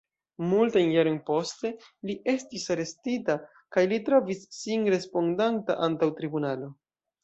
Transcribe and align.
Multajn 0.51 0.93
jarojn 0.95 1.19
poste 1.27 1.71
li 2.11 2.17
estis 2.33 2.67
arestita, 2.77 3.37
kaj 3.79 3.87
li 3.95 4.03
trovis 4.11 4.45
sin 4.65 4.93
respondanta 4.99 5.83
antaŭ 5.91 6.15
tribunalo. 6.21 6.77